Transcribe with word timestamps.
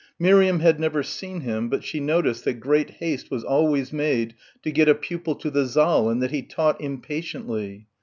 Miriam 0.17 0.61
had 0.61 0.79
never 0.79 1.03
seen 1.03 1.41
him, 1.41 1.69
but 1.69 1.83
she 1.83 1.99
noticed 1.99 2.43
that 2.43 2.55
great 2.55 2.89
haste 2.89 3.29
was 3.29 3.43
always 3.43 3.93
made 3.93 4.33
to 4.63 4.71
get 4.71 4.89
a 4.89 4.95
pupil 4.95 5.35
to 5.35 5.51
the 5.51 5.67
saal 5.67 6.09
and 6.09 6.23
that 6.23 6.31
he 6.31 6.41
taught 6.41 6.81
impatiently. 6.81 7.85